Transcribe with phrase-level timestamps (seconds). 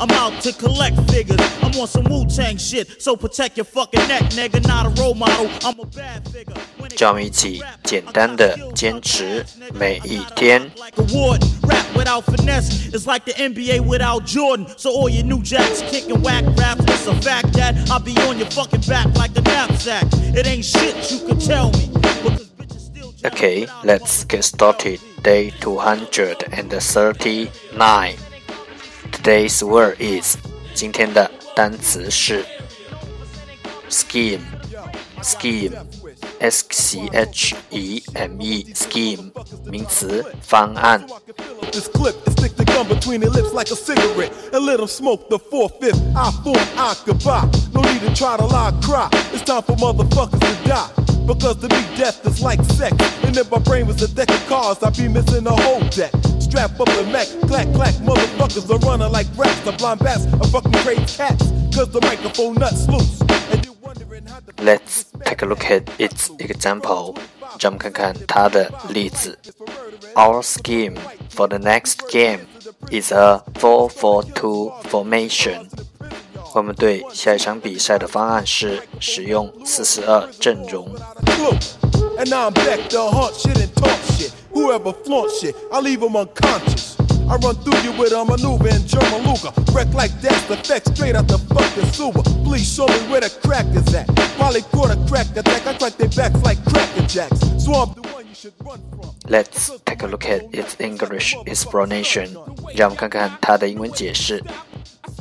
[0.00, 1.40] I'm out to collect figures.
[1.62, 4.66] I'm on some Wu Tang shit, so protect your fucking neck, nigga.
[4.66, 6.54] Not a role model, I'm a bad figure.
[6.98, 9.44] 让我们一起简单的坚持
[9.74, 10.70] 每一天。
[11.66, 14.66] Rap without finesse is like the NBA without Jordan.
[14.76, 18.38] So all your new jacks kicking whack raps, it's a fact that I'll be on
[18.38, 20.04] your fucking back like a knapsack.
[20.34, 21.90] It ain't shit you can tell me.
[23.24, 25.00] Okay, let's get started.
[25.22, 28.29] Day 239.
[29.20, 30.36] Today's word is
[30.74, 32.44] 今天的单词是
[33.88, 34.40] scheme,
[35.22, 35.72] scheme,
[36.38, 39.30] s c h e m e, scheme
[39.64, 41.06] 名词方案。
[41.72, 45.28] This clip and stick the gum between their lips like a cigarette and let them smoke
[45.28, 46.00] the four fifth.
[46.14, 47.48] I form I goodbye.
[47.72, 49.08] No need to try to lie, cry.
[49.32, 51.06] It's time for motherfuckers to die.
[51.26, 52.94] Because to me, death is like sex.
[53.24, 56.12] And if my brain was a deck of cards, I'd be missing a whole deck.
[56.50, 59.60] Strap up the Mac, clack, clack, motherfuckers are running like rats.
[59.60, 61.52] The blind bats are fucking great cats.
[61.74, 63.22] Cause the microphone nuts loose.
[64.58, 67.16] Let's take a look at its example.
[67.60, 69.38] 让我们看看它的例子。
[70.14, 70.96] Our scheme
[71.30, 72.46] for the next game
[72.90, 75.68] is a 4-4-2 formation.
[76.54, 80.88] 我们队下一场比赛的方案是使用四四二阵容。
[82.18, 83.99] And now I'm back to haunt shit and talk shit.
[84.60, 86.98] Whoever flaunt shit, I leave them unconscious.
[87.28, 89.50] I run through you with a maneuver in German Luger.
[89.72, 92.22] Wreck like that's the effect straight out the fucking sewer.
[92.44, 94.06] Please show me where the crack is at.
[94.36, 95.66] Probably caught a crack attack.
[95.66, 97.40] I crack their backs like cracker jacks.
[97.58, 99.10] So I'm the one you should run from.
[99.28, 102.28] Let's take a look at its English explanation.
[102.74, 104.42] 让我们看看它的英文解释。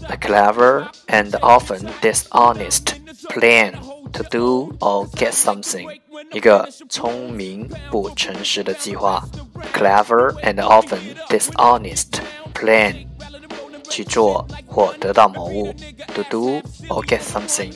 [0.09, 2.99] a clever and often dishonest
[3.29, 3.73] plan
[4.13, 5.98] to do or get something，
[6.32, 9.22] 一个聪明不诚实的计划
[9.74, 10.98] ，clever and often
[11.28, 12.20] dishonest
[12.54, 13.06] plan，
[13.88, 15.74] 去做或得到某物
[16.14, 17.72] ，to do or get something，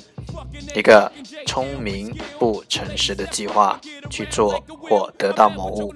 [0.75, 1.11] 一个
[1.47, 5.93] 聪明不诚实的计划，去做或得到某物。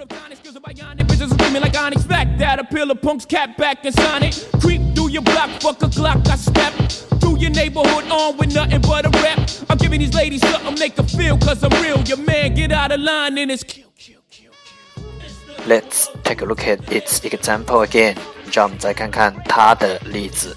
[5.03, 6.74] through your block, fuck a clock, I step
[7.19, 9.40] through your neighborhood on with nothing but a rep.
[9.69, 12.02] I'm giving these ladies something they can feel, cause I'm real.
[12.03, 14.52] Your man get out of line and it's kill, kill, kill,
[14.96, 15.66] kill.
[15.68, 18.18] Let's take a look at its example again.
[18.52, 20.56] 让我们再看看它的例子。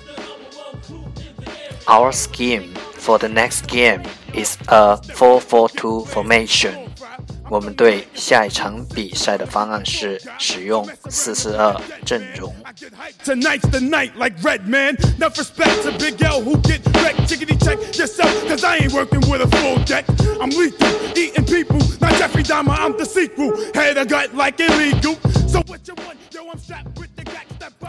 [1.86, 4.02] Our scheme for the next game
[4.34, 6.74] is a 4-4-2 formation.
[7.51, 11.75] 我们对下一场比赛的方案是使用四四二
[12.05, 12.55] 阵容。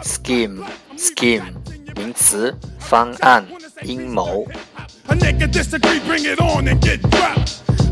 [0.03, 1.43] Scheme，Scheme，
[1.95, 3.45] 名词，方案，
[3.83, 4.45] 阴谋。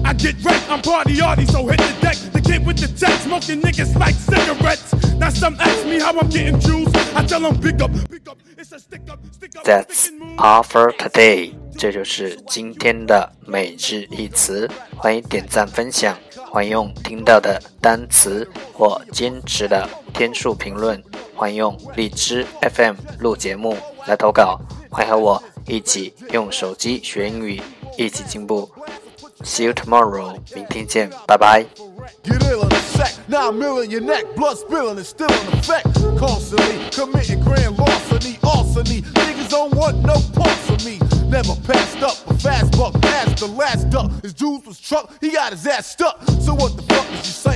[0.03, 2.17] I get right, I'm party arty, so hit the deck.
[2.33, 4.93] The kid with the tech, smoking niggas like cigarettes.
[5.17, 6.91] Now some ask me how I'm getting juice.
[7.15, 9.63] I tell them pick up, pick up, it's a stick up, stick up.
[9.63, 11.53] That's all for today.
[11.77, 16.15] 这就是今天的每日一词，欢迎点赞分享，
[16.51, 21.01] 欢迎用听到的单词或坚持的天数评论，
[21.33, 24.59] 欢迎用荔枝 FM 录节目来投稿，
[24.89, 27.61] 欢迎和我一起用手机学英语，
[27.97, 28.69] 一起进步。
[29.42, 31.66] See you tomorrow，明天见，拜拜。
[32.22, 35.86] Get ill in a sec, now milling your neck, blood spilling is still in effect.
[36.18, 39.02] Constantly committing grand larceny, arsony.
[39.02, 40.98] Niggas don't want no parts of me.
[41.28, 44.10] Never passed up a fast buck, ass the last duck.
[44.22, 46.22] His juice was truck, he got his ass stuck.
[46.40, 47.49] So what the fuck is you saying,